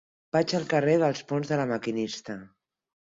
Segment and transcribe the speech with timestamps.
[0.35, 2.39] Vaig al carrer dels Ponts de La Maquinista.